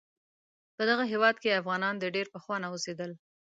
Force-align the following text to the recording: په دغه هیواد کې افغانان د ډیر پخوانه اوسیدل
په 0.75 0.81
دغه 0.89 1.03
هیواد 1.11 1.35
کې 1.43 1.59
افغانان 1.61 1.95
د 1.99 2.05
ډیر 2.15 2.27
پخوانه 2.33 2.67
اوسیدل 2.69 3.11